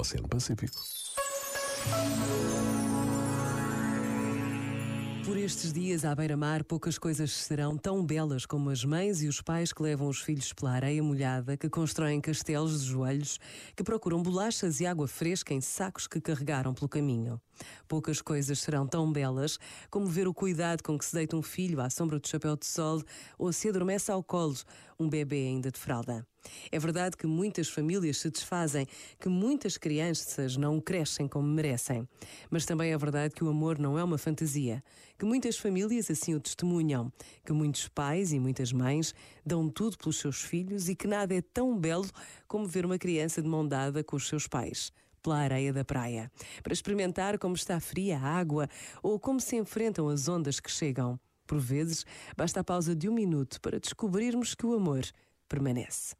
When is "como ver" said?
19.90-20.26, 42.46-42.86